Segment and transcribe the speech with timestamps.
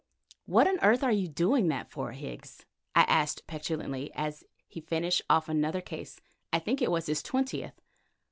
[0.47, 2.65] "What on earth are you doing that for, Higgs?"
[2.95, 6.19] I asked petulantly, as he finished off another case,
[6.51, 7.79] I think it was his twentieth.